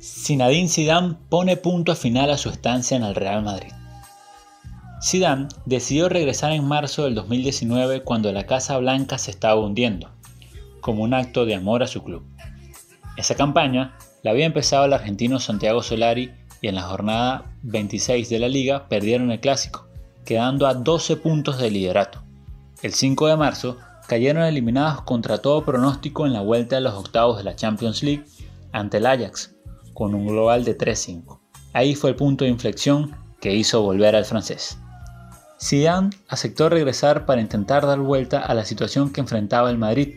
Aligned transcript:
Zinedine 0.00 0.68
Zidane 0.68 1.16
pone 1.28 1.58
punto 1.58 1.94
final 1.94 2.30
a 2.30 2.38
su 2.38 2.48
estancia 2.48 2.96
en 2.96 3.02
el 3.02 3.14
Real 3.14 3.42
Madrid. 3.42 3.72
Zidane 5.02 5.48
decidió 5.66 6.08
regresar 6.08 6.52
en 6.52 6.64
marzo 6.64 7.04
del 7.04 7.14
2019 7.14 8.04
cuando 8.04 8.32
la 8.32 8.46
Casa 8.46 8.78
Blanca 8.78 9.18
se 9.18 9.30
estaba 9.30 9.60
hundiendo, 9.60 10.10
como 10.80 11.02
un 11.02 11.12
acto 11.12 11.44
de 11.44 11.56
amor 11.56 11.82
a 11.82 11.88
su 11.88 12.02
club. 12.02 12.24
Esa 13.18 13.34
campaña 13.34 13.98
la 14.22 14.30
había 14.30 14.46
empezado 14.46 14.86
el 14.86 14.94
argentino 14.94 15.38
Santiago 15.40 15.82
Solari 15.82 16.32
y 16.62 16.68
en 16.68 16.76
la 16.76 16.82
jornada 16.82 17.54
26 17.64 18.30
de 18.30 18.38
la 18.38 18.48
liga 18.48 18.88
perdieron 18.88 19.30
el 19.30 19.40
clásico, 19.40 19.86
quedando 20.24 20.66
a 20.66 20.74
12 20.74 21.16
puntos 21.16 21.58
de 21.58 21.70
liderato. 21.70 22.22
El 22.82 22.94
5 22.94 23.28
de 23.28 23.36
marzo 23.36 23.78
cayeron 24.06 24.42
eliminados 24.42 25.02
contra 25.02 25.38
todo 25.38 25.64
pronóstico 25.64 26.26
en 26.26 26.32
la 26.32 26.40
vuelta 26.40 26.76
de 26.76 26.82
los 26.82 26.94
octavos 26.94 27.38
de 27.38 27.44
la 27.44 27.56
Champions 27.56 28.02
League 28.02 28.24
ante 28.72 28.98
el 28.98 29.06
Ajax, 29.06 29.54
con 29.94 30.14
un 30.14 30.26
global 30.26 30.64
de 30.64 30.76
3-5. 30.76 31.40
Ahí 31.72 31.94
fue 31.94 32.10
el 32.10 32.16
punto 32.16 32.44
de 32.44 32.50
inflexión 32.50 33.16
que 33.40 33.54
hizo 33.54 33.82
volver 33.82 34.14
al 34.16 34.24
francés. 34.24 34.78
Zidane 35.62 36.10
aceptó 36.28 36.68
regresar 36.68 37.26
para 37.26 37.40
intentar 37.40 37.86
dar 37.86 37.98
vuelta 37.98 38.40
a 38.40 38.54
la 38.54 38.64
situación 38.64 39.10
que 39.10 39.20
enfrentaba 39.20 39.70
el 39.70 39.78
Madrid, 39.78 40.16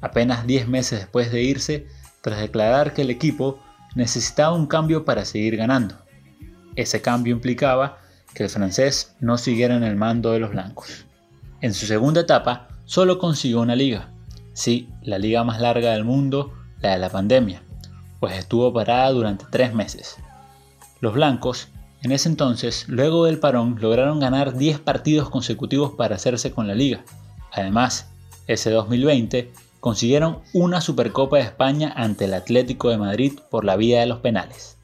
apenas 0.00 0.46
10 0.46 0.68
meses 0.68 1.00
después 1.00 1.30
de 1.30 1.42
irse, 1.42 1.86
tras 2.20 2.40
declarar 2.40 2.94
que 2.94 3.02
el 3.02 3.10
equipo 3.10 3.60
necesitaba 3.94 4.54
un 4.54 4.66
cambio 4.66 5.04
para 5.04 5.24
seguir 5.24 5.56
ganando. 5.56 5.96
Ese 6.74 7.00
cambio 7.02 7.34
implicaba 7.34 7.98
que 8.34 8.44
el 8.44 8.50
francés 8.50 9.14
no 9.20 9.38
siguiera 9.38 9.76
en 9.76 9.84
el 9.84 9.96
mando 9.96 10.32
de 10.32 10.40
los 10.40 10.50
blancos. 10.50 11.06
En 11.60 11.74
su 11.74 11.86
segunda 11.86 12.22
etapa, 12.22 12.68
solo 12.84 13.18
consiguió 13.18 13.60
una 13.60 13.76
liga. 13.76 14.10
Sí, 14.52 14.88
la 15.02 15.18
liga 15.18 15.44
más 15.44 15.60
larga 15.60 15.92
del 15.92 16.04
mundo, 16.04 16.52
la 16.80 16.92
de 16.92 16.98
la 16.98 17.10
pandemia, 17.10 17.62
pues 18.20 18.36
estuvo 18.36 18.72
parada 18.72 19.10
durante 19.10 19.44
tres 19.50 19.74
meses. 19.74 20.16
Los 21.00 21.14
blancos 21.14 21.68
en 22.02 22.10
ese 22.10 22.28
entonces, 22.28 22.86
luego 22.88 23.26
del 23.26 23.38
parón, 23.38 23.76
lograron 23.80 24.18
ganar 24.18 24.56
10 24.56 24.80
partidos 24.80 25.30
consecutivos 25.30 25.92
para 25.92 26.16
hacerse 26.16 26.50
con 26.50 26.66
la 26.66 26.74
liga. 26.74 27.04
Además, 27.52 28.10
ese 28.48 28.70
2020 28.70 29.52
consiguieron 29.78 30.40
una 30.52 30.80
Supercopa 30.80 31.36
de 31.36 31.44
España 31.44 31.92
ante 31.94 32.24
el 32.24 32.34
Atlético 32.34 32.90
de 32.90 32.98
Madrid 32.98 33.38
por 33.50 33.64
la 33.64 33.76
vía 33.76 34.00
de 34.00 34.06
los 34.06 34.18
penales. 34.18 34.78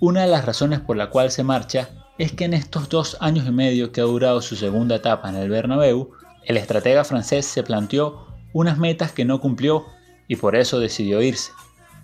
Una 0.00 0.22
de 0.22 0.26
las 0.26 0.44
razones 0.44 0.80
por 0.80 0.96
la 0.96 1.10
cual 1.10 1.30
se 1.30 1.44
marcha 1.44 1.88
es 2.20 2.32
que 2.32 2.44
en 2.44 2.52
estos 2.52 2.90
dos 2.90 3.16
años 3.20 3.46
y 3.46 3.50
medio 3.50 3.92
que 3.92 4.02
ha 4.02 4.04
durado 4.04 4.42
su 4.42 4.54
segunda 4.54 4.96
etapa 4.96 5.30
en 5.30 5.36
el 5.36 5.48
Bernabéu, 5.48 6.10
el 6.44 6.58
estratega 6.58 7.02
francés 7.02 7.46
se 7.46 7.62
planteó 7.62 8.26
unas 8.52 8.76
metas 8.76 9.12
que 9.12 9.24
no 9.24 9.40
cumplió 9.40 9.86
y 10.28 10.36
por 10.36 10.54
eso 10.54 10.78
decidió 10.78 11.22
irse, 11.22 11.52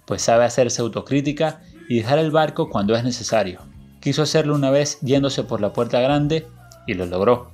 pues 0.07 0.23
sabe 0.23 0.47
hacerse 0.47 0.81
autocrítica 0.81 1.61
y 1.87 1.99
dejar 1.99 2.19
el 2.19 2.31
barco 2.31 2.71
cuando 2.71 2.97
es 2.97 3.05
necesario. 3.05 3.61
Quiso 4.01 4.23
hacerlo 4.23 4.55
una 4.55 4.71
vez 4.71 4.99
yéndose 5.03 5.45
por 5.45 5.61
la 5.61 5.75
puerta 5.75 6.01
grande 6.01 6.47
y 6.87 6.95
lo 6.95 7.05
logró, 7.05 7.51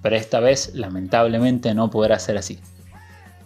pero 0.00 0.16
esta 0.16 0.40
vez 0.40 0.70
lamentablemente 0.74 1.74
no 1.74 1.90
podrá 1.90 2.18
ser 2.18 2.38
así. 2.38 2.58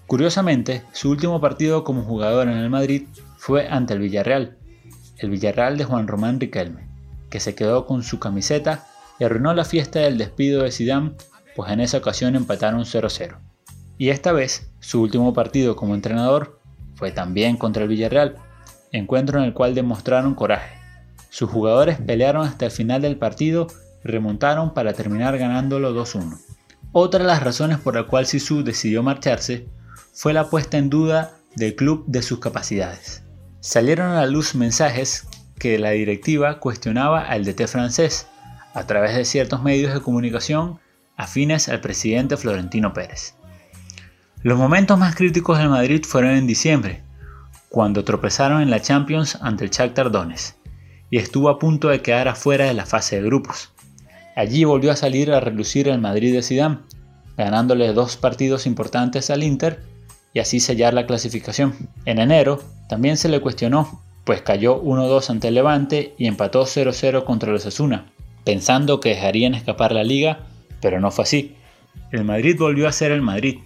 Curiosamente, 0.07 0.85
su 0.93 1.11
último 1.11 1.41
partido 1.41 1.83
como 1.83 2.05
jugador 2.05 2.47
en 2.47 2.59
el 2.59 2.71
Madrid 2.71 3.09
fue 3.39 3.67
ante 3.67 3.95
el 3.95 3.99
Villarreal, 3.99 4.57
el 5.19 5.31
Villarreal 5.31 5.77
de 5.77 5.85
Juan 5.85 6.07
Román 6.07 6.39
Riquelme, 6.39 6.92
que 7.33 7.41
se 7.41 7.57
quedó 7.57 7.87
con 7.87 8.05
su 8.05 8.21
camiseta 8.21 8.87
y 9.19 9.25
arruinó 9.25 9.53
la 9.55 9.65
fiesta 9.65 9.99
del 9.99 10.19
despido 10.19 10.63
de 10.63 10.71
Zidane, 10.71 11.15
pues 11.57 11.73
en 11.73 11.81
esa 11.81 11.99
ocasión 11.99 12.37
empataron 12.37 12.85
0-0. 12.85 13.39
Y 13.99 14.11
esta 14.11 14.31
vez, 14.31 14.71
su 14.79 15.03
último 15.03 15.33
partido 15.33 15.75
como 15.75 15.97
entrenador 15.97 16.61
fue 16.95 17.11
también 17.11 17.57
contra 17.57 17.83
el 17.83 17.89
Villarreal, 17.89 18.37
encuentro 18.93 19.39
en 19.39 19.47
el 19.47 19.55
cual 19.55 19.75
demostraron 19.75 20.35
coraje, 20.35 20.83
sus 21.33 21.49
jugadores 21.49 21.99
pelearon 21.99 22.47
hasta 22.47 22.67
el 22.67 22.71
final 22.71 23.01
del 23.01 23.17
partido 23.17 23.67
y 24.05 24.09
remontaron 24.09 24.75
para 24.75 24.93
terminar 24.93 25.39
ganándolo 25.39 25.95
2-1. 25.95 26.39
Otra 26.93 27.21
de 27.21 27.27
las 27.27 27.43
razones 27.43 27.79
por 27.79 27.95
la 27.95 28.07
cual 28.07 28.27
Sisu 28.27 28.63
decidió 28.63 29.03
marcharse 29.03 29.67
fue 30.13 30.35
la 30.35 30.51
puesta 30.51 30.77
en 30.77 30.91
duda 30.91 31.39
del 31.57 31.75
club 31.75 32.05
de 32.07 32.21
sus 32.21 32.39
capacidades. 32.39 33.23
Salieron 33.61 34.11
a 34.11 34.21
la 34.21 34.27
luz 34.27 34.55
mensajes 34.55 35.27
que 35.63 35.79
la 35.79 35.91
directiva 35.91 36.59
cuestionaba 36.59 37.21
al 37.21 37.45
DT 37.45 37.69
francés 37.69 38.27
a 38.75 38.85
través 38.89 39.15
de 39.15 39.25
ciertos 39.25 39.63
medios 39.63 39.95
de 39.95 40.01
comunicación 40.01 40.81
afines 41.17 41.69
al 41.69 41.81
presidente 41.81 42.37
Florentino 42.37 42.93
Pérez. 42.93 43.37
Los 44.43 44.59
momentos 44.59 44.99
más 44.99 45.15
críticos 45.15 45.59
del 45.59 45.69
Madrid 45.69 46.03
fueron 46.05 46.33
en 46.33 46.49
diciembre, 46.49 47.05
cuando 47.69 48.03
tropezaron 48.03 48.61
en 48.61 48.71
la 48.71 48.83
Champions 48.83 49.39
ante 49.41 49.63
el 49.63 49.71
Shakhtar 49.71 50.11
Donetsk 50.11 50.57
y 51.11 51.19
estuvo 51.19 51.49
a 51.49 51.61
punto 51.61 51.91
de 51.91 52.03
quedar 52.03 52.27
afuera 52.27 52.65
de 52.65 52.75
la 52.75 52.85
fase 52.85 53.15
de 53.15 53.23
grupos. 53.23 53.73
Allí 54.35 54.65
volvió 54.65 54.91
a 54.91 54.97
salir 54.97 55.31
a 55.31 55.39
relucir 55.39 55.87
el 55.87 56.01
Madrid 56.01 56.35
de 56.35 56.43
Zidane, 56.43 56.79
ganándole 57.37 57.93
dos 57.93 58.17
partidos 58.17 58.67
importantes 58.67 59.31
al 59.31 59.45
Inter 59.45 59.81
y 60.35 60.41
así 60.41 60.59
sellar 60.59 60.93
la 60.93 61.07
clasificación. 61.07 61.89
En 62.05 62.19
enero 62.19 62.61
también 62.89 63.17
se 63.17 63.29
le 63.29 63.41
cuestionó, 63.41 64.03
pues 64.25 64.43
cayó 64.43 64.83
1-2 64.83 65.31
ante 65.31 65.49
el 65.49 65.55
Levante 65.55 66.15
y 66.19 66.27
empató 66.27 66.65
0-0 66.65 67.25
contra 67.25 67.53
los 67.53 67.67
Asuna, 67.67 68.13
pensando 68.45 69.01
que 69.01 69.11
dejarían 69.11 69.55
escapar 69.55 69.93
la 69.93 70.05
liga, 70.05 70.47
pero 70.81 71.01
no 71.01 71.11
fue 71.11 71.25
así. 71.25 71.57
El 72.11 72.25
Madrid 72.25 72.57
volvió 72.59 72.89
a 72.89 72.93
ser 72.93 73.11
el 73.13 73.23
Madrid, 73.23 73.59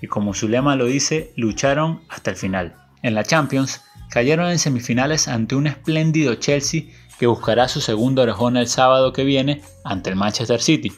y 0.00 0.06
como 0.06 0.34
su 0.34 0.48
lema 0.48 0.76
lo 0.76 0.86
dice, 0.86 1.32
lucharon 1.36 2.02
hasta 2.08 2.30
el 2.30 2.36
final. 2.36 2.74
En 3.02 3.14
la 3.14 3.24
Champions, 3.24 3.80
cayeron 4.10 4.50
en 4.50 4.58
semifinales 4.58 5.28
ante 5.28 5.54
un 5.54 5.66
espléndido 5.66 6.34
Chelsea 6.34 6.84
que 7.18 7.26
buscará 7.26 7.68
su 7.68 7.80
segundo 7.80 8.22
orejón 8.22 8.56
el 8.56 8.68
sábado 8.68 9.12
que 9.12 9.24
viene 9.24 9.62
ante 9.84 10.10
el 10.10 10.16
Manchester 10.16 10.60
City. 10.60 10.92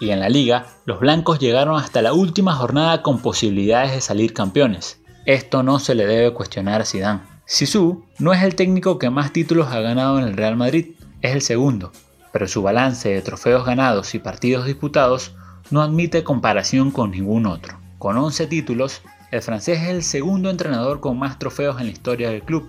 Y 0.00 0.10
en 0.10 0.20
la 0.20 0.28
liga, 0.28 0.66
los 0.84 1.00
blancos 1.00 1.38
llegaron 1.38 1.78
hasta 1.78 2.02
la 2.02 2.12
última 2.12 2.54
jornada 2.54 3.02
con 3.02 3.20
posibilidades 3.20 3.92
de 3.92 4.00
salir 4.00 4.32
campeones. 4.32 5.00
Esto 5.24 5.62
no 5.62 5.78
se 5.78 5.94
le 5.94 6.06
debe 6.06 6.32
cuestionar 6.32 6.82
a 6.82 6.84
Zidane. 6.84 7.35
Sisu 7.48 8.04
no 8.18 8.32
es 8.32 8.42
el 8.42 8.56
técnico 8.56 8.98
que 8.98 9.08
más 9.08 9.32
títulos 9.32 9.68
ha 9.68 9.80
ganado 9.80 10.18
en 10.18 10.24
el 10.24 10.36
Real 10.36 10.56
Madrid, 10.56 10.96
es 11.22 11.32
el 11.32 11.42
segundo, 11.42 11.92
pero 12.32 12.48
su 12.48 12.60
balance 12.60 13.08
de 13.08 13.22
trofeos 13.22 13.64
ganados 13.64 14.16
y 14.16 14.18
partidos 14.18 14.66
disputados 14.66 15.32
no 15.70 15.80
admite 15.80 16.24
comparación 16.24 16.90
con 16.90 17.12
ningún 17.12 17.46
otro. 17.46 17.78
Con 17.98 18.16
11 18.16 18.48
títulos, 18.48 19.02
el 19.30 19.42
francés 19.42 19.80
es 19.80 19.90
el 19.90 20.02
segundo 20.02 20.50
entrenador 20.50 20.98
con 20.98 21.20
más 21.20 21.38
trofeos 21.38 21.78
en 21.80 21.86
la 21.86 21.92
historia 21.92 22.30
del 22.30 22.42
club. 22.42 22.68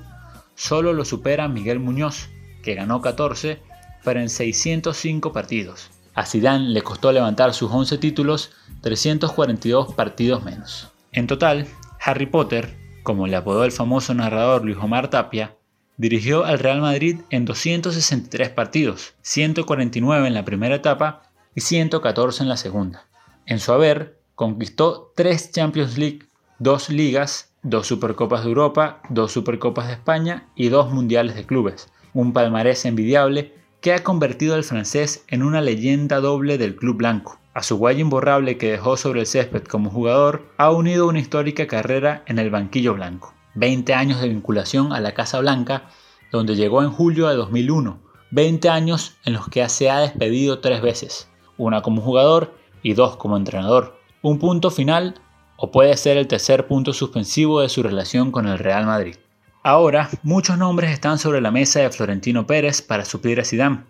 Solo 0.53 0.93
lo 0.93 1.05
supera 1.05 1.47
Miguel 1.47 1.79
Muñoz, 1.79 2.29
que 2.61 2.75
ganó 2.75 3.01
14, 3.01 3.59
pero 4.03 4.19
en 4.19 4.29
605 4.29 5.33
partidos. 5.33 5.89
A 6.13 6.23
Zidane 6.23 6.69
le 6.69 6.83
costó 6.83 7.11
levantar 7.11 7.55
sus 7.55 7.71
11 7.71 7.97
títulos 7.97 8.51
342 8.81 9.95
partidos 9.95 10.43
menos. 10.43 10.89
En 11.11 11.25
total, 11.25 11.67
Harry 11.99 12.27
Potter, 12.27 12.86
como 13.07 13.25
le 13.25 13.37
apodó 13.37 13.63
el 13.63 13.71
famoso 13.71 14.13
narrador 14.13 14.65
Luis 14.65 14.75
Omar 14.81 15.09
Tapia, 15.09 15.55
dirigió 15.95 16.43
al 16.43 16.59
Real 16.59 16.81
Madrid 16.81 17.21
en 17.29 17.45
263 17.45 18.49
partidos, 18.49 19.13
149 19.21 20.27
en 20.27 20.33
la 20.33 20.43
primera 20.43 20.75
etapa 20.75 21.21
y 21.55 21.61
114 21.61 22.43
en 22.43 22.49
la 22.49 22.57
segunda. 22.57 23.07
En 23.45 23.59
su 23.59 23.71
haber, 23.71 24.19
conquistó 24.35 25.13
3 25.15 25.53
Champions 25.53 25.97
League, 25.97 26.23
dos 26.59 26.89
ligas, 26.89 27.53
dos 27.63 27.87
Supercopas 27.87 28.43
de 28.43 28.49
Europa, 28.49 29.01
dos 29.07 29.31
Supercopas 29.31 29.87
de 29.87 29.93
España 29.93 30.49
y 30.53 30.67
dos 30.67 30.91
Mundiales 30.91 31.37
de 31.37 31.45
Clubes. 31.45 31.87
Un 32.13 32.33
palmarés 32.33 32.83
envidiable 32.83 33.53
que 33.79 33.93
ha 33.93 34.03
convertido 34.03 34.53
al 34.53 34.65
francés 34.65 35.23
en 35.29 35.43
una 35.43 35.61
leyenda 35.61 36.19
doble 36.19 36.57
del 36.57 36.75
club 36.75 36.97
blanco. 36.97 37.39
A 37.57 37.63
su 37.63 37.77
huella 37.77 38.01
imborrable 38.01 38.59
que 38.59 38.69
dejó 38.69 38.97
sobre 38.97 39.21
el 39.21 39.25
césped 39.25 39.63
como 39.63 39.89
jugador, 39.89 40.43
ha 40.57 40.69
unido 40.69 41.07
una 41.07 41.19
histórica 41.19 41.65
carrera 41.65 42.21
en 42.27 42.37
el 42.37 42.51
banquillo 42.51 42.93
blanco. 42.93 43.33
20 43.55 43.95
años 43.95 44.21
de 44.21 44.29
vinculación 44.29 44.93
a 44.93 44.99
la 44.99 45.15
Casa 45.15 45.39
Blanca, 45.39 45.89
donde 46.31 46.55
llegó 46.55 46.83
en 46.83 46.91
julio 46.91 47.27
de 47.27 47.35
2001. 47.35 47.99
20 48.29 48.69
años 48.69 49.17
en 49.25 49.33
los 49.33 49.47
que 49.47 49.67
se 49.69 49.89
ha 49.89 49.97
despedido 50.01 50.59
tres 50.59 50.83
veces, 50.83 51.31
una 51.57 51.81
como 51.81 52.03
jugador 52.03 52.53
y 52.83 52.93
dos 52.93 53.17
como 53.17 53.35
entrenador. 53.35 53.97
Un 54.21 54.37
punto 54.37 54.69
final 54.69 55.15
o 55.55 55.71
puede 55.71 55.97
ser 55.97 56.17
el 56.17 56.27
tercer 56.27 56.67
punto 56.67 56.93
suspensivo 56.93 57.61
de 57.61 57.69
su 57.69 57.81
relación 57.81 58.31
con 58.31 58.47
el 58.47 58.59
Real 58.59 58.85
Madrid. 58.85 59.15
Ahora, 59.63 60.11
muchos 60.21 60.59
nombres 60.59 60.91
están 60.91 61.17
sobre 61.17 61.41
la 61.41 61.49
mesa 61.49 61.79
de 61.79 61.89
Florentino 61.89 62.45
Pérez 62.45 62.83
para 62.83 63.03
suplir 63.03 63.39
a 63.39 63.43
Zidane. 63.43 63.83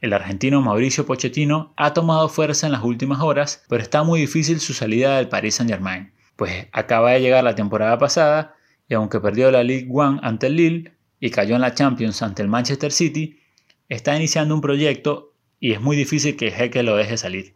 El 0.00 0.14
argentino 0.14 0.62
Mauricio 0.62 1.04
Pochettino 1.04 1.74
ha 1.76 1.92
tomado 1.92 2.30
fuerza 2.30 2.64
en 2.66 2.72
las 2.72 2.82
últimas 2.82 3.20
horas, 3.20 3.64
pero 3.68 3.82
está 3.82 4.02
muy 4.02 4.20
difícil 4.20 4.58
su 4.58 4.72
salida 4.72 5.18
del 5.18 5.28
Paris 5.28 5.56
Saint-Germain, 5.56 6.14
pues 6.36 6.68
acaba 6.72 7.10
de 7.10 7.20
llegar 7.20 7.44
la 7.44 7.54
temporada 7.54 7.98
pasada 7.98 8.54
y 8.88 8.94
aunque 8.94 9.20
perdió 9.20 9.50
la 9.50 9.62
Ligue 9.62 9.88
1 9.90 10.20
ante 10.22 10.46
el 10.46 10.56
Lille 10.56 10.92
y 11.20 11.28
cayó 11.28 11.54
en 11.54 11.60
la 11.60 11.74
Champions 11.74 12.22
ante 12.22 12.40
el 12.40 12.48
Manchester 12.48 12.92
City, 12.92 13.40
está 13.90 14.16
iniciando 14.16 14.54
un 14.54 14.62
proyecto 14.62 15.34
y 15.58 15.72
es 15.72 15.82
muy 15.82 15.98
difícil 15.98 16.34
que 16.34 16.50
Jeque 16.50 16.82
lo 16.82 16.96
deje 16.96 17.18
salir. 17.18 17.54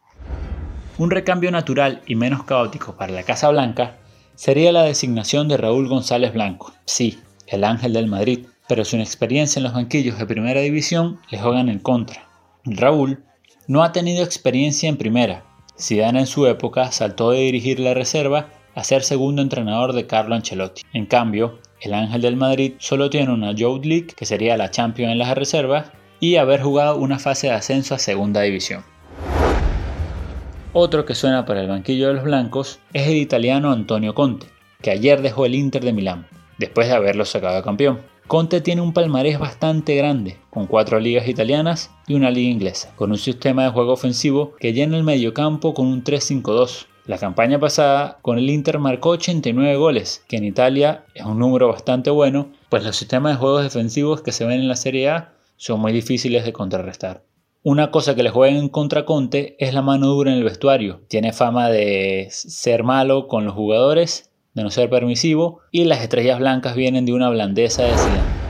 Un 0.98 1.10
recambio 1.10 1.50
natural 1.50 2.02
y 2.06 2.14
menos 2.14 2.44
caótico 2.44 2.94
para 2.94 3.14
la 3.14 3.22
Casa 3.22 3.48
Blanca 3.48 3.96
sería 4.34 4.70
la 4.70 4.82
designación 4.82 5.48
de 5.48 5.56
Raúl 5.56 5.88
González 5.88 6.34
Blanco, 6.34 6.74
sí, 6.84 7.18
el 7.46 7.64
ángel 7.64 7.94
del 7.94 8.06
Madrid, 8.06 8.46
pero 8.68 8.84
su 8.84 8.98
experiencia 8.98 9.60
en 9.60 9.64
los 9.64 9.72
banquillos 9.72 10.18
de 10.18 10.26
primera 10.26 10.60
división 10.60 11.20
le 11.30 11.38
juegan 11.38 11.70
en 11.70 11.78
contra. 11.78 12.33
Raúl 12.66 13.22
no 13.68 13.82
ha 13.82 13.92
tenido 13.92 14.24
experiencia 14.24 14.88
en 14.88 14.96
primera. 14.96 15.44
Zidane 15.78 16.20
en 16.20 16.26
su 16.26 16.46
época 16.46 16.90
saltó 16.92 17.30
de 17.30 17.40
dirigir 17.40 17.78
la 17.78 17.92
reserva 17.92 18.48
a 18.74 18.84
ser 18.84 19.02
segundo 19.02 19.42
entrenador 19.42 19.92
de 19.92 20.06
Carlo 20.06 20.34
Ancelotti. 20.34 20.82
En 20.94 21.04
cambio, 21.04 21.58
el 21.82 21.92
ángel 21.92 22.22
del 22.22 22.36
Madrid 22.36 22.72
solo 22.78 23.10
tiene 23.10 23.32
una 23.32 23.52
Youth 23.52 23.84
League, 23.84 24.06
que 24.16 24.24
sería 24.24 24.56
la 24.56 24.70
Champions 24.70 25.12
en 25.12 25.18
las 25.18 25.36
reservas, 25.36 25.92
y 26.20 26.36
haber 26.36 26.62
jugado 26.62 26.96
una 26.96 27.18
fase 27.18 27.48
de 27.48 27.52
ascenso 27.52 27.94
a 27.94 27.98
segunda 27.98 28.40
división. 28.40 28.82
Otro 30.72 31.04
que 31.04 31.14
suena 31.14 31.44
para 31.44 31.60
el 31.60 31.68
banquillo 31.68 32.08
de 32.08 32.14
los 32.14 32.24
blancos 32.24 32.80
es 32.94 33.06
el 33.08 33.16
italiano 33.16 33.72
Antonio 33.72 34.14
Conte, 34.14 34.46
que 34.80 34.90
ayer 34.90 35.20
dejó 35.20 35.44
el 35.44 35.54
Inter 35.54 35.84
de 35.84 35.92
Milán, 35.92 36.26
después 36.58 36.88
de 36.88 36.94
haberlo 36.94 37.26
sacado 37.26 37.62
campeón. 37.62 38.13
Conte 38.26 38.62
tiene 38.62 38.80
un 38.80 38.94
palmarés 38.94 39.38
bastante 39.38 39.96
grande, 39.96 40.38
con 40.48 40.66
cuatro 40.66 40.98
ligas 40.98 41.28
italianas 41.28 41.90
y 42.06 42.14
una 42.14 42.30
liga 42.30 42.50
inglesa, 42.50 42.90
con 42.96 43.10
un 43.10 43.18
sistema 43.18 43.64
de 43.64 43.70
juego 43.70 43.92
ofensivo 43.92 44.54
que 44.58 44.72
llena 44.72 44.96
el 44.96 45.04
mediocampo 45.04 45.74
con 45.74 45.86
un 45.86 46.02
3-5-2. 46.02 46.86
La 47.04 47.18
campaña 47.18 47.60
pasada 47.60 48.18
con 48.22 48.38
el 48.38 48.48
Inter 48.48 48.78
marcó 48.78 49.10
89 49.10 49.76
goles, 49.76 50.24
que 50.26 50.38
en 50.38 50.44
Italia 50.44 51.04
es 51.14 51.26
un 51.26 51.38
número 51.38 51.68
bastante 51.68 52.08
bueno, 52.08 52.48
pues 52.70 52.82
los 52.82 52.96
sistemas 52.96 53.34
de 53.34 53.40
juegos 53.40 53.62
defensivos 53.62 54.22
que 54.22 54.32
se 54.32 54.46
ven 54.46 54.60
en 54.60 54.68
la 54.68 54.76
Serie 54.76 55.10
A 55.10 55.34
son 55.56 55.80
muy 55.80 55.92
difíciles 55.92 56.46
de 56.46 56.54
contrarrestar. 56.54 57.24
Una 57.62 57.90
cosa 57.90 58.14
que 58.14 58.22
le 58.22 58.30
juega 58.30 58.56
en 58.56 58.70
contra 58.70 59.04
Conte 59.04 59.54
es 59.58 59.74
la 59.74 59.82
mano 59.82 60.06
dura 60.06 60.32
en 60.32 60.38
el 60.38 60.44
vestuario. 60.44 61.02
Tiene 61.08 61.34
fama 61.34 61.68
de 61.68 62.28
ser 62.30 62.84
malo 62.84 63.28
con 63.28 63.44
los 63.44 63.54
jugadores, 63.54 64.30
de 64.54 64.62
no 64.62 64.70
ser 64.70 64.88
permisivo, 64.88 65.60
y 65.70 65.84
las 65.84 66.00
estrellas 66.00 66.38
blancas 66.38 66.76
vienen 66.76 67.04
de 67.04 67.12
una 67.12 67.28
blandeza 67.28 67.82
de 67.82 67.96
Zidane. 67.96 68.44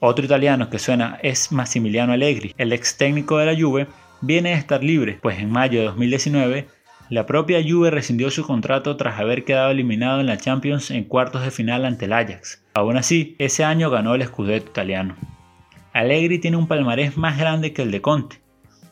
Otro 0.00 0.24
italiano 0.24 0.68
que 0.68 0.78
suena 0.78 1.18
es 1.22 1.52
Massimiliano 1.52 2.12
Allegri, 2.12 2.54
el 2.58 2.72
ex 2.72 2.96
técnico 2.96 3.38
de 3.38 3.46
la 3.46 3.60
Juve, 3.60 3.86
viene 4.20 4.54
a 4.54 4.58
estar 4.58 4.82
libre, 4.82 5.18
pues 5.22 5.38
en 5.38 5.50
mayo 5.50 5.80
de 5.80 5.86
2019 5.86 6.66
la 7.12 7.26
propia 7.26 7.62
Juve 7.62 7.90
rescindió 7.90 8.30
su 8.30 8.42
contrato 8.42 8.96
tras 8.96 9.20
haber 9.20 9.44
quedado 9.44 9.70
eliminado 9.70 10.20
en 10.20 10.26
la 10.26 10.38
Champions 10.38 10.90
en 10.90 11.04
cuartos 11.04 11.44
de 11.44 11.50
final 11.50 11.84
ante 11.84 12.06
el 12.06 12.14
Ajax. 12.14 12.64
Aún 12.72 12.96
así, 12.96 13.36
ese 13.38 13.64
año 13.64 13.90
ganó 13.90 14.14
el 14.14 14.24
Scudetto 14.24 14.70
italiano. 14.70 15.14
Allegri 15.92 16.38
tiene 16.38 16.56
un 16.56 16.68
palmarés 16.68 17.18
más 17.18 17.38
grande 17.38 17.74
que 17.74 17.82
el 17.82 17.90
de 17.90 18.00
Conte, 18.00 18.41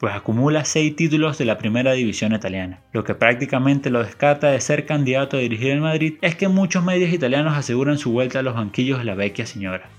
pues 0.01 0.15
acumula 0.15 0.65
6 0.65 0.97
títulos 0.97 1.37
de 1.37 1.45
la 1.45 1.59
primera 1.59 1.93
división 1.93 2.33
italiana. 2.33 2.81
Lo 2.95 3.05
que 3.05 3.15
prácticamente 3.15 3.91
lo 3.91 4.03
descarta 4.03 4.51
de 4.51 4.59
ser 4.59 4.87
candidato 4.87 5.37
a 5.37 5.41
dirigir 5.41 5.73
el 5.73 5.83
Madrid 5.83 6.15
es 6.23 6.37
que 6.37 6.49
muchos 6.49 6.83
medios 6.83 7.13
italianos 7.13 7.55
aseguran 7.55 7.99
su 7.99 8.11
vuelta 8.11 8.39
a 8.39 8.43
los 8.43 8.55
banquillos 8.55 8.99
de 8.99 9.05
la 9.05 9.15
vecchia 9.15 9.45
señora. 9.45 9.91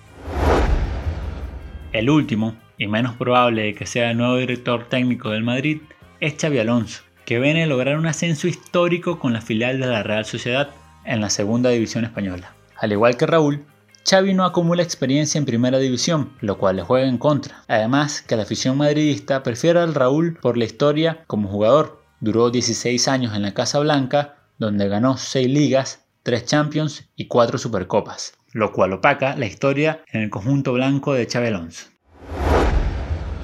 El 1.94 2.10
último, 2.10 2.56
y 2.80 2.88
menos 2.88 3.16
probable 3.16 3.62
de 3.62 3.76
que 3.76 3.86
sea 3.86 4.10
el 4.10 4.18
nuevo 4.18 4.38
director 4.38 4.90
técnico 4.90 5.30
del 5.30 5.44
Madrid, 5.44 5.82
es 6.20 6.36
Xavi 6.36 6.58
Alonso, 6.58 7.04
que 7.24 7.40
viene 7.40 7.64
a 7.64 7.68
lograr 7.68 7.96
un 8.00 8.08
ascenso 8.08 8.48
histórico 8.48 9.20
con 9.20 9.34
la 9.34 9.42
filial 9.42 9.80
de 9.80 9.86
la 9.86 10.02
Real 10.02 10.26
Sociedad 10.26 10.72
en 11.06 11.22
la 11.22 11.30
segunda 11.30 11.70
división 11.70 12.06
española. 12.06 12.56
Al 12.76 12.92
igual 12.92 13.18
que 13.18 13.28
Raúl, 13.28 13.66
Xavi 14.04 14.34
no 14.34 14.46
acumula 14.46 14.82
experiencia 14.82 15.38
en 15.38 15.46
primera 15.46 15.78
división, 15.78 16.34
lo 16.42 16.58
cual 16.58 16.78
le 16.78 16.82
juega 16.82 17.08
en 17.08 17.18
contra. 17.18 17.64
Además, 17.68 18.22
que 18.22 18.36
la 18.36 18.44
afición 18.44 18.78
madridista 18.78 19.44
prefiere 19.44 19.80
al 19.80 19.94
Raúl 19.94 20.38
por 20.42 20.58
la 20.58 20.66
historia 20.66 21.24
como 21.28 21.48
jugador. 21.48 22.02
Duró 22.20 22.50
16 22.50 23.08
años 23.08 23.36
en 23.36 23.44
la 23.44 23.54
Casa 23.54 23.80
Blanca, 23.80 24.36
donde 24.58 24.88
ganó 24.88 25.18
6 25.18 25.48
ligas, 25.48 26.06
3 26.24 26.46
Champions 26.46 27.10
y 27.16 27.28
4 27.28 27.58
Supercopas, 27.58 28.34
lo 28.54 28.74
cual 28.74 28.94
opaca 28.94 29.36
la 29.36 29.46
historia 29.46 30.04
en 30.12 30.22
el 30.22 30.30
conjunto 30.30 30.74
blanco 30.74 31.14
de 31.14 31.28
Xavi 31.28 31.48
Alonso. 31.48 31.88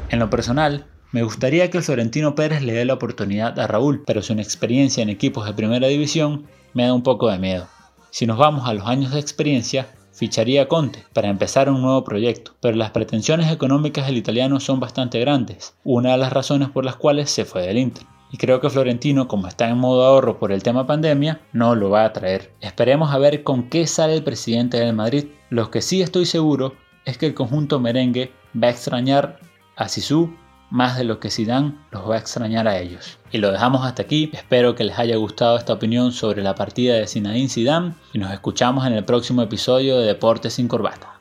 En 0.09 0.19
lo 0.19 0.29
personal, 0.29 0.87
me 1.11 1.23
gustaría 1.23 1.69
que 1.69 1.77
el 1.77 1.83
Florentino 1.83 2.35
Pérez 2.35 2.61
le 2.61 2.73
dé 2.73 2.85
la 2.85 2.95
oportunidad 2.95 3.57
a 3.59 3.67
Raúl, 3.67 4.03
pero 4.05 4.21
su 4.21 4.33
experiencia 4.33 5.03
en 5.03 5.09
equipos 5.09 5.45
de 5.45 5.53
primera 5.53 5.87
división 5.87 6.47
me 6.73 6.85
da 6.85 6.93
un 6.93 7.03
poco 7.03 7.29
de 7.29 7.39
miedo. 7.39 7.67
Si 8.11 8.25
nos 8.25 8.37
vamos 8.37 8.67
a 8.67 8.73
los 8.73 8.87
años 8.87 9.11
de 9.11 9.19
experiencia, 9.19 9.87
ficharía 10.17 10.67
Conte 10.67 11.05
para 11.13 11.29
empezar 11.29 11.69
un 11.69 11.83
nuevo 11.83 12.03
proyecto, 12.03 12.55
pero 12.59 12.75
las 12.75 12.89
pretensiones 12.89 13.51
económicas 13.51 14.07
del 14.07 14.17
italiano 14.17 14.59
son 14.59 14.79
bastante 14.79 15.19
grandes, 15.19 15.75
una 15.83 16.13
de 16.13 16.17
las 16.17 16.33
razones 16.33 16.69
por 16.69 16.83
las 16.83 16.95
cuales 16.95 17.29
se 17.29 17.45
fue 17.45 17.61
del 17.61 17.77
Inter. 17.77 18.03
Y 18.31 18.37
creo 18.37 18.59
que 18.59 18.71
Florentino, 18.71 19.27
como 19.27 19.47
está 19.47 19.69
en 19.69 19.77
modo 19.77 20.03
ahorro 20.03 20.39
por 20.39 20.51
el 20.51 20.63
tema 20.63 20.87
pandemia, 20.87 21.39
no 21.53 21.75
lo 21.75 21.91
va 21.91 22.03
a 22.03 22.13
traer. 22.13 22.51
Esperemos 22.61 23.13
a 23.13 23.19
ver 23.19 23.43
con 23.43 23.69
qué 23.69 23.85
sale 23.85 24.15
el 24.15 24.23
presidente 24.23 24.77
del 24.77 24.95
Madrid. 24.95 25.27
Lo 25.49 25.69
que 25.69 25.81
sí 25.81 26.01
estoy 26.01 26.25
seguro 26.25 26.73
es 27.05 27.17
que 27.17 27.27
el 27.27 27.35
conjunto 27.35 27.79
merengue 27.79 28.31
va 28.61 28.67
a 28.67 28.71
extrañar 28.71 29.39
a 29.75 29.87
Sisu 29.87 30.33
más 30.69 30.97
de 30.97 31.03
lo 31.03 31.19
que 31.19 31.29
Zidane 31.29 31.73
los 31.91 32.09
va 32.09 32.15
a 32.15 32.19
extrañar 32.19 32.67
a 32.67 32.77
ellos. 32.79 33.17
Y 33.31 33.37
lo 33.39 33.51
dejamos 33.51 33.85
hasta 33.85 34.03
aquí, 34.03 34.29
espero 34.33 34.75
que 34.75 34.83
les 34.83 34.99
haya 34.99 35.15
gustado 35.15 35.57
esta 35.57 35.73
opinión 35.73 36.11
sobre 36.11 36.43
la 36.43 36.55
partida 36.55 36.95
de 36.95 37.07
Zinedine 37.07 37.49
Zidane 37.49 37.93
y 38.13 38.19
nos 38.19 38.31
escuchamos 38.31 38.85
en 38.85 38.93
el 38.93 39.03
próximo 39.03 39.41
episodio 39.41 39.99
de 39.99 40.07
Deportes 40.07 40.53
sin 40.53 40.67
Corbata. 40.67 41.13